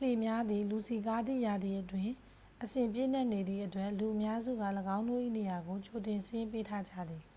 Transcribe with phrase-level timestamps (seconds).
[0.00, 2.12] လှေများသည် လူစည်ကားသည့်ရာသီအတွင်း
[2.62, 4.64] အစဉ်ပြည့်နှက်နေသည့်အတွက် လူအများစုက
[4.96, 7.24] ၎င်းတို့၏ နေရာကို ကြိုတင်စာရင်းပေးထားကြသည်။